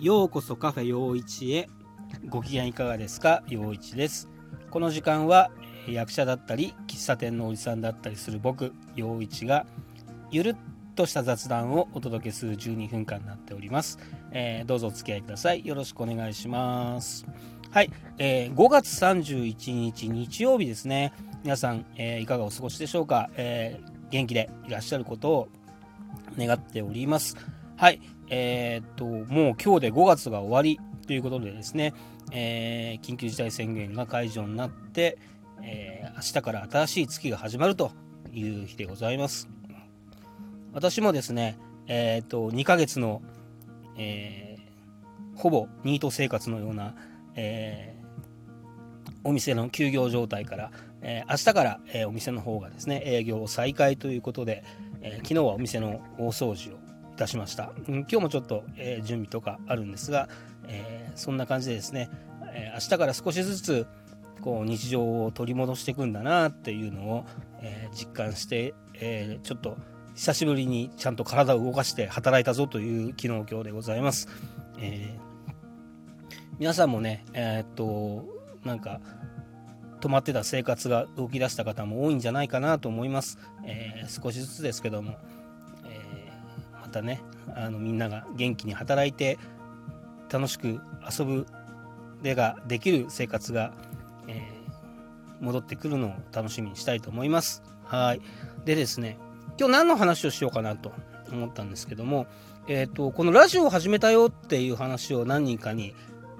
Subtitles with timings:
[0.00, 1.68] ようこそカフェ陽一へ。
[2.28, 3.42] ご機嫌いかがですか？
[3.48, 4.28] 陽一です。
[4.70, 5.50] この時間は
[5.88, 9.66] 役者だったり喫茶店のおじさんだったりする僕陽一が
[10.30, 10.56] ゆるっ
[10.94, 13.98] とした雑談をお届けする12分間になっております、
[14.30, 15.66] えー、どうぞお付き合いください。
[15.66, 17.26] よろしくお願いします。
[17.72, 21.12] はい、えー、5月31日日曜日ですね。
[21.42, 23.80] 皆さん、えー、いかがお過ごしでしょうか、え
[24.10, 25.48] 元気でいらっしゃることを
[26.38, 27.36] 願っております。
[27.76, 28.00] はい。
[28.30, 31.94] えー、っともう今日で5月が終わりということでですね、
[32.32, 35.18] え緊急事態宣言が解除になって、
[35.62, 37.92] えー、明日から新しい月が始まると
[38.32, 39.48] いう日でございます。
[40.72, 43.22] 私もですね、えー、と2ヶ月の、
[43.96, 46.94] えー、ほぼニート生活のような、
[47.34, 54.62] えー、お店の休業状態から、えー、明日から、えお店の方がですね営業を再開ということで、
[55.00, 56.87] え昨日はお店の大掃除を
[57.18, 60.28] いたしました、うん、今日もちょっと、え準備とかあるんですが、
[60.68, 62.10] えそんな感じでですね、
[62.54, 63.86] え明日から少しずつ
[64.40, 67.24] こう日常を取り戻していくんだなっていうのを、
[67.60, 69.76] え、実感して、え、ちょっと
[70.14, 74.28] 久しぶりにちゃんと体を動かして働いたぞという昨日今日でございます。
[74.78, 75.18] え、
[76.60, 78.26] 皆さんもね、え、っと
[78.64, 79.00] なんか
[80.00, 83.40] 止まってた生活が動き出した方も多いんじゃないかなと思います。
[83.64, 85.16] え少しずつですけども、
[86.88, 87.20] またね
[87.54, 89.38] あのみんなが元気に働いて
[90.32, 90.80] 楽しく
[91.18, 91.46] 遊ぶ
[92.22, 93.72] でができる生活が
[94.28, 97.62] えー、戻ってくるのを楽しみにしたいと思います。
[97.84, 98.20] はい。
[98.64, 99.18] でですね、
[99.58, 100.92] 今日何の話をしようかなと
[101.32, 102.26] 思ったんですけども、
[102.68, 105.94] え、ー、と、このラジオを始めたよっていう話を何人かに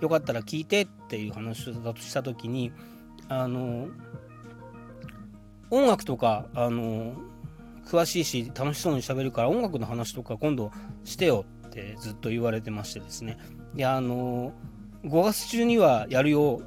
[0.00, 2.72] よかったら聞いてっていう話をした時に、
[3.28, 3.88] あの、
[5.70, 7.14] 音楽とか、あの、
[7.86, 10.72] 詳しいし楽しそうにしゃべるから音楽の話とか今度
[11.04, 13.38] してよってずっと言われてましてですね。
[13.74, 14.52] で、あの、
[15.04, 16.62] 5月中にはやるよ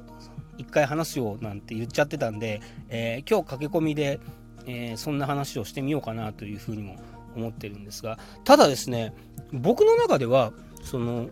[0.58, 4.20] 一回話すよなんて言っちゃってたんで、えー、今日駆け込みで、
[4.66, 6.96] えー、そんな話をしてみようかなというふうにも
[7.36, 9.14] 思ってるんですがただですね
[9.52, 10.52] 僕の中では
[10.82, 11.30] その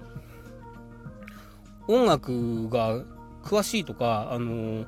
[1.88, 3.02] 音楽が
[3.42, 4.84] 詳しいとかあの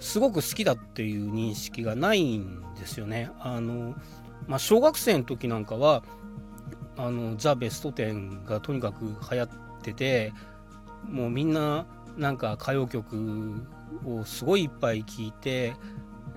[0.00, 3.30] すごく好きだっていう認識がないんですよね。
[3.38, 3.94] あの
[4.46, 6.02] まあ、小学生の時なんかは
[6.96, 9.48] あのザ・ベスト10がとにかく流行っ
[9.82, 10.32] てて
[11.04, 11.86] もうみんな
[12.16, 13.66] なんか歌謡曲
[14.04, 15.74] をすごいいっぱい聞いて、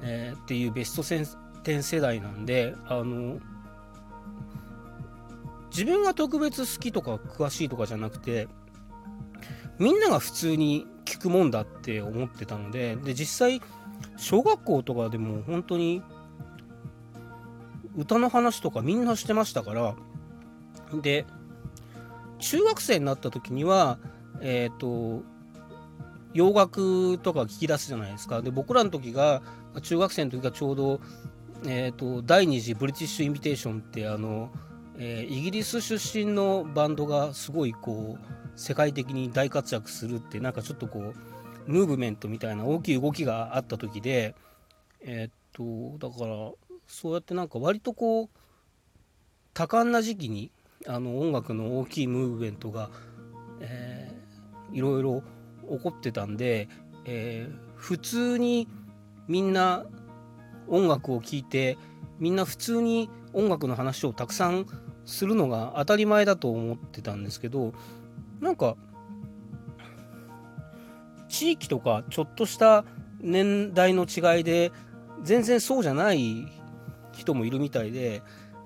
[0.01, 3.39] えー、っていうベスト10世代なんであの
[5.69, 8.47] 自分が特別好きとか詳しいとかじゃなくて
[9.77, 13.61] みんなが普通に聞くもんだって思ってたのでで実際
[14.17, 16.01] 小学校とかでも本当に
[17.97, 19.95] 歌の話とかみんなしてましたから
[21.01, 21.25] で
[22.39, 23.97] 中学生になった時には
[24.41, 25.23] えっ、ー、と
[26.35, 28.41] 洋楽とか聞き出すじゃないですか。
[28.41, 29.41] で僕らの時が
[29.81, 30.99] 中学生の時がちょうど、
[31.65, 34.51] えーと、第二次ブリティッシュ・インビテーションってあの、
[34.97, 41.13] えー、イギリス出身のバンドがすごいこう世界的に大活躍するってなんかちょっとこ
[41.67, 44.35] うムーブメントみたいな大きい動きがあった時で
[45.01, 46.51] えっ、ー、とだから
[46.87, 48.29] そうやってなんか割とこう
[49.53, 50.51] 多感な時期に
[50.87, 52.89] あの音楽の大きいムーブメントが、
[53.59, 55.23] えー、いろいろ
[55.69, 56.67] 起こってたんで、
[57.05, 58.67] えー、普通に
[59.27, 59.85] みんな
[60.67, 61.77] 音楽を聴いて
[62.19, 64.65] みんな普通に音楽の話をたくさん
[65.05, 67.73] するのが当たり前だと思ってたんですけど
[68.39, 68.75] なんか
[71.29, 72.85] 地域とかちょっとした
[73.19, 74.71] 年代の違いで
[75.23, 76.47] 全然そうじゃない
[77.15, 78.21] 人もいるみたいで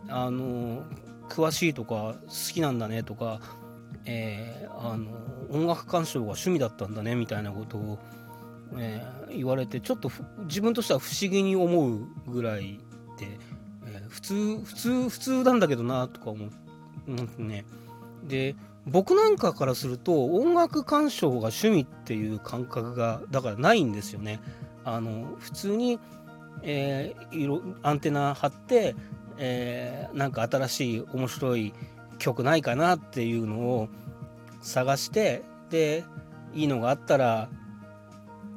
[0.07, 0.83] あの
[1.29, 3.39] 詳しいとか好きなんだねとか
[4.05, 5.11] えー、あの
[5.51, 7.99] 音楽鑑賞が趣味だったんだねみたいなことを、
[8.77, 10.11] えー、言われてちょっと
[10.45, 12.79] 自分としては不思議に思うぐらい
[13.17, 13.27] で、
[13.85, 16.49] えー、普通普通普通なんだけどなとか思っ
[17.27, 17.65] てね
[18.23, 18.55] で
[18.87, 24.39] 僕なんかからすると音楽鑑賞が趣味っていう感覚がだからないんですよね。
[24.85, 25.99] あの普通に、
[26.63, 28.95] えー、アンテナ張って、
[29.37, 31.73] えー、なんか新しい面白い
[32.17, 33.89] 曲ないかなっていうのを
[34.61, 36.03] 探してで
[36.53, 37.49] いいのがあったら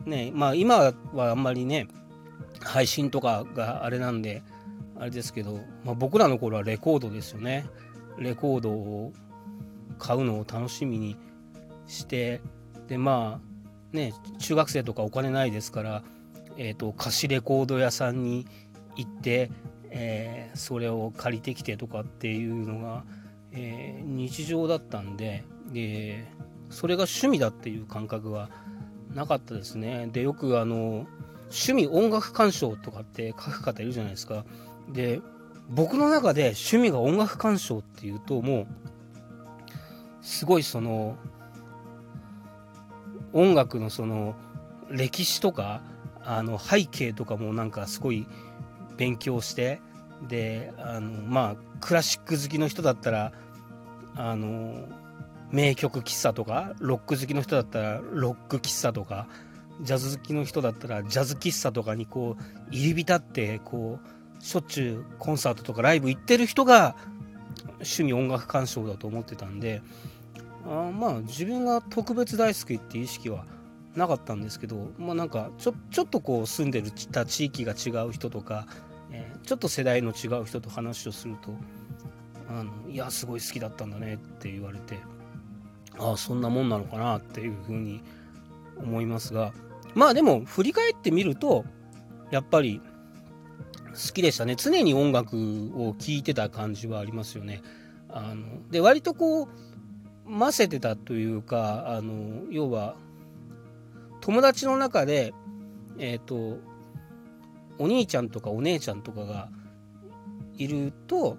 [0.05, 1.87] ねまあ今はあんまりね
[2.61, 4.43] 配信とかがあれなんで
[4.99, 7.67] あれですけど、まあ、僕らの頃はレコードですよね。
[8.19, 9.13] レコードを
[9.99, 11.17] 買うのを楽しみに
[11.87, 12.41] して
[12.89, 16.03] でまあね中学生とかお金ないですから、
[16.57, 18.47] えーと、貸しレコード屋さんに
[18.97, 19.51] 行って、
[19.91, 23.05] えー、それを借りてきてとかっていうのが
[23.53, 26.27] えー、日常だったんでで
[26.71, 28.49] それが趣味だっていう感覚は
[29.15, 30.09] なかったですね。
[30.11, 31.07] でよくあの
[31.51, 34.45] 趣味音楽鑑賞とかって書く方いるじゃないですか。
[34.91, 35.21] で
[35.69, 38.67] 僕の中で趣味が音楽鑑賞っていうともう
[40.23, 41.17] すごいその
[43.35, 44.35] 音楽のその
[44.91, 45.83] 歴史とか
[46.25, 48.27] あの背景とかもなんかすごい
[48.97, 49.81] 勉強して
[50.29, 53.33] であのまあクラシック好きの人だったら
[54.15, 54.87] あの
[55.51, 59.27] 名曲喫茶とかロック好きの人だったらロック喫茶とか
[59.81, 66.97] ジャズ好きの人だったらジャズ喫茶とかにこう入り浸ってこうしょっちゅうコンサートとかライブ行ってる人が
[67.75, 69.83] 趣味音楽鑑賞だと思ってたんで
[70.67, 73.45] あまあ自分が特別大好きっていう意識は
[73.97, 78.67] なかったんですけどまあなんかちょちょっとこう住んでるた地域が違う人とか、
[79.11, 81.55] えー、ちょっと世代の違う人と話をすると
[82.49, 84.99] あのいやすごい好きだったんだねって言われて
[85.99, 88.03] ああそんなもんなのかなっていうふうに
[88.79, 89.53] 思いますが
[89.95, 91.65] まあでも振り返ってみると
[92.31, 92.81] やっぱり
[93.93, 95.37] 好きでしたね常に音楽
[95.77, 97.63] を聴いてた感じはありますよね。
[98.09, 99.49] あので割とこう
[100.39, 102.97] 混ぜてたというかあの要は
[104.23, 105.35] 友達の中で
[105.99, 106.59] えっ、ー、と
[107.79, 109.51] お兄ちゃんとかお姉ちゃんとかが
[110.57, 111.37] いると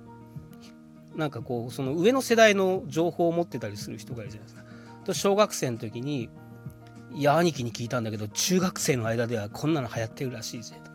[1.16, 4.64] なんかこうその上の世代の情報を持ってたりする人がいるじゃないですか。
[5.06, 6.30] と小学生の時に
[7.14, 10.92] 「いや兄貴に聞いたんだけど中学生の間ではこんなの流行ってるらしいぜ」と。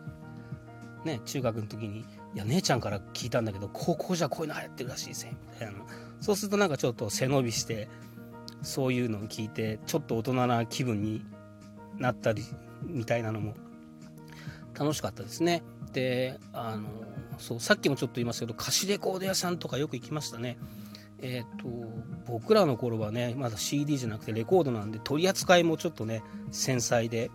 [1.05, 2.01] ね中学の時に
[2.35, 5.79] 「いや姉ちゃんから聞いたんだけど高校じゃこういうの流行ってるらしいぜ」みたいな
[6.19, 7.89] そうするとなんかちょっと背伸びして
[8.61, 11.25] そういうのを聞いてちょっと大人な気分に
[11.99, 12.43] なったり
[12.83, 13.55] みたいなのも
[14.77, 15.63] 楽しかったですね。
[15.93, 16.87] であの
[17.37, 20.57] そうさっきもちょっと言いましたけど貸しレコード屋さんとかよく行きましたね。
[21.21, 21.67] え、ー、と
[22.27, 27.29] 僕らの頃はねまだ CD じゃなくてレコードなんで取り扱いもちょっとね繊細で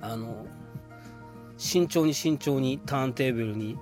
[0.00, 0.46] あの
[1.56, 3.78] 慎重に慎重にターンテーブルに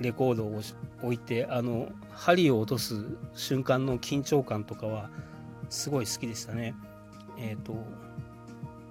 [0.00, 0.60] レコードを
[1.02, 5.10] 置いてあの針を落とす瞬間の緊張感とかは
[5.68, 6.74] すごい好きでしたね。
[7.38, 7.74] えっ、ー、と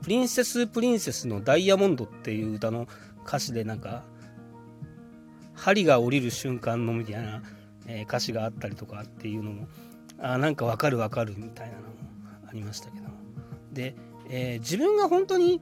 [0.02, 2.88] プリンセスプリンセスのダイヤモンドっていう歌の
[3.26, 4.04] 歌詞でなんか
[5.54, 7.44] 針が降りる瞬間のみたいな、
[7.86, 9.68] え、歌詞があったりとかっていうのも
[10.20, 11.88] あなんかわかるわかるみたいなのも
[12.48, 13.08] ありましたけど。
[13.74, 13.96] で、
[14.30, 15.62] えー、自分が本当に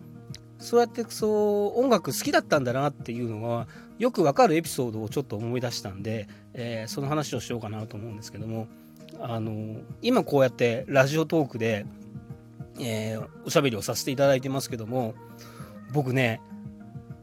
[0.60, 3.68] そうやってそう音楽好きだったんだなっていうのは
[4.00, 8.68] よくわかるエピソードをちょっと思い出したんで、えー、その話をしようかなと思うんですけども
[9.20, 11.86] あの今こうやってラジオトークで、
[12.80, 15.16] えー、おしゃべりをさせていただいてますけども
[15.92, 16.42] 僕ね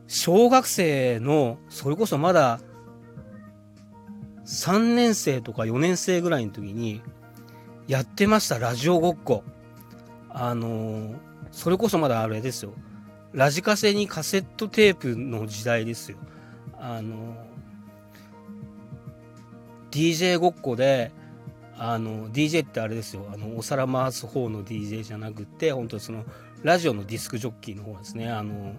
[0.07, 2.61] 小学生のそれこそまだ
[4.45, 7.03] 3年生とか4年生ぐらいの時に
[7.89, 9.43] やってましたラジオごっこ。
[10.31, 11.15] あの
[11.53, 12.75] それこそまだあれですよ。
[13.33, 16.19] ラジカセにカセットテープの時代ですよ。
[16.79, 17.37] あの
[19.91, 21.13] DJ ごっこで
[21.77, 23.27] あの DJ ってあれですよ。
[23.33, 26.25] あのお皿回す方の DJ じゃなくて本当その
[26.63, 28.31] ラジオのディスクジョッキーの方ですね。
[28.31, 28.75] あの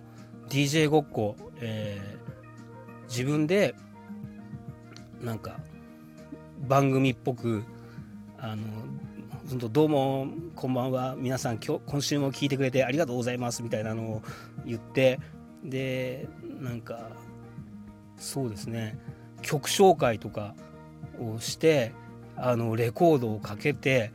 [0.49, 3.75] DJ ごっこ、えー、自分で
[5.21, 5.59] なんか
[6.67, 7.63] 番組っぽく
[8.37, 8.63] あの
[9.69, 11.15] どうもこんばんは。
[11.17, 13.61] 皆さん今日今週も聞いてくれてありがとうございます。
[13.61, 14.21] みたいなのを
[14.65, 15.19] 言って
[15.63, 16.27] で
[16.61, 17.09] なんか
[18.17, 18.97] そうですね。
[19.41, 20.55] 曲紹介とか
[21.19, 21.93] をして
[22.37, 24.11] あのレコードをかけて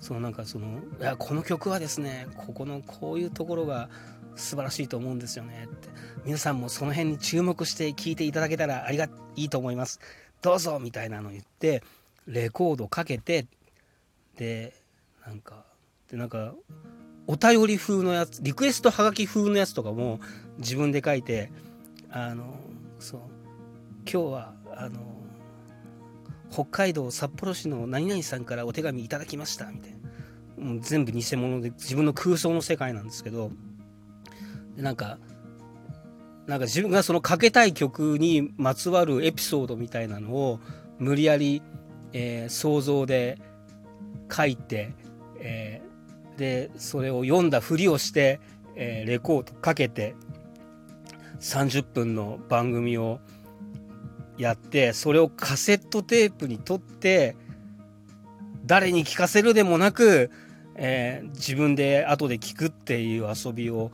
[0.00, 3.88] そのなんかそのいやこの曲はですねここのこういうところが
[4.36, 5.88] 素晴らしいと思うんですよねって。
[6.24, 10.00] 皆さんもその辺に注目して聴いていただけたらありがいいと思います。
[10.40, 11.82] どうぞみたいなの言って
[12.26, 13.46] レコードかけて
[14.36, 14.72] で
[15.26, 15.64] なんか
[16.10, 16.54] でなんか
[17.26, 20.20] お便り風のやつリクエストはがき風のやつとかも
[20.58, 21.50] 自分で書いて
[22.10, 22.54] あの
[22.98, 23.20] そう
[24.10, 25.00] 今日はあの
[26.54, 29.90] 北海道札幌市の何々さんからお手紙いただきましたみたい
[30.56, 30.64] な。
[30.64, 33.50] もう全部偽物で自分の空想の世界なんですけど。
[34.76, 35.18] でなんか
[36.46, 40.60] なんか自分がそのかけたい曲にまつわるエピソードみたいなのを
[40.98, 41.60] 無理やり、
[42.12, 43.40] えー、想像で
[44.30, 44.94] 書いて、
[45.40, 48.40] えー、でそれを読んだふりをして、
[48.76, 50.14] えー、レコードかけて
[51.40, 53.20] 30分の番組を
[54.38, 57.36] やってそれをカセットテープに取って
[58.66, 60.30] 誰に聞かせるでもなく、
[60.74, 63.90] えー、自分で後で聞くっていう遊びを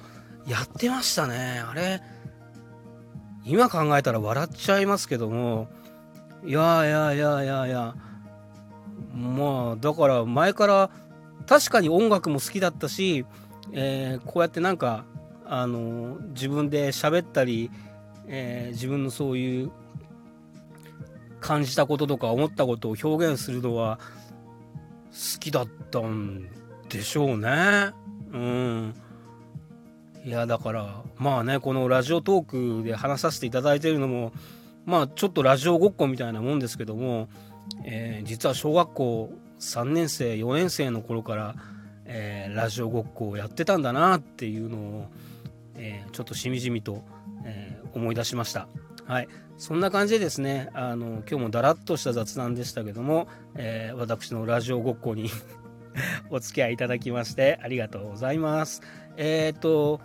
[0.47, 1.62] やってましたね。
[1.68, 2.00] あれ
[3.44, 5.68] 今考えたら笑っちゃいますけども
[6.44, 7.94] いやいやいやいやいや
[9.14, 10.90] まあだから前から
[11.47, 13.25] 確かに音楽も好きだったし、
[13.73, 15.04] えー、こうやってなんか
[15.47, 17.70] あの自分で喋ったり、
[18.28, 19.73] えー、自分のそういう
[21.40, 23.99] 感じたこととか思ったことを表現するのは
[25.11, 26.49] 好きだったん
[26.88, 27.90] でしょうね。
[28.32, 28.94] うん。
[30.25, 34.32] いやだからまあねこのラジオトークで話させていただいてるのも
[34.85, 37.28] まあちょっとラジオごっこみたいなもんですけども、
[37.85, 41.54] えー、実は小学校3年生4年生の頃から、
[42.04, 45.11] えー、ラジオごっこをやってたんだなっていうのを、
[45.76, 47.02] えー、ちょっとしみじみと、
[47.44, 48.68] え思い出しました。
[49.06, 49.28] はい、
[49.61, 55.29] そんな感じでですねあの今日もだらっとした雑談でしたけども、え私のラジオごっこに
[56.31, 58.81] お付き合いいただきましてありがとうございます。
[59.19, 60.00] えっ、と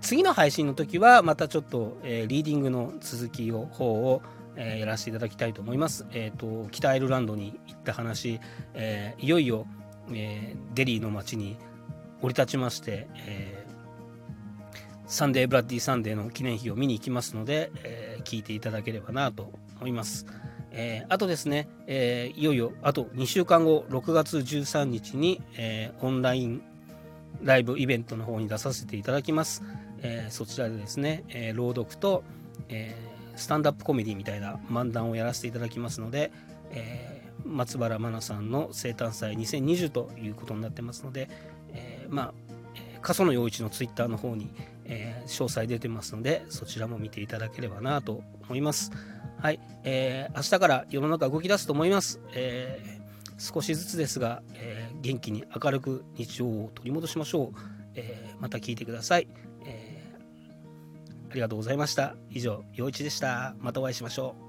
[0.00, 4.22] 次の配信の時はまたちょっと、えー、リーディングの続きを方を、
[4.56, 6.04] えー、やらせていただきたいと思います。
[6.10, 8.40] えっ、ー、と北アイルランドに行った話、
[8.74, 9.68] えいよいよ、
[10.12, 11.56] えデリーの街に
[12.22, 13.63] 降り立ちまして、え
[15.06, 20.26] Sunday Bloody Sunday の記念碑を見に行きますので、え聞いていただければなと思います。
[20.70, 26.62] えあとですね、えいよいよあと2週間後6月13日に、えオンライン
[27.42, 29.62] ライブイベントの方に出させていただきます。
[30.02, 32.24] えー、そちらでですね、えー、朗読と、
[32.68, 36.32] えー、スタンダップコメディみたいな漫談をやらせていただきますので、
[36.70, 41.28] え松原真奈さんの生誕祭2020ということになってますので、
[41.72, 42.34] えまあ
[43.02, 44.50] 過疎の陽一のツイッターの方に、
[45.26, 48.90] 詳細出てますのでそちらも見ていただければなと思います。
[49.38, 52.20] はい、えー、明日から世の中動き出すと思います。
[52.32, 57.58] えー、少しずつですが、えー、元気に明るく日常を取り戻しましょう。
[57.96, 59.28] えまた聞いてください。
[59.64, 59.94] えー
[61.30, 62.14] ありがとうございました。
[62.30, 63.56] 以上、陽一でした。
[63.58, 64.43] またお会いしましょう。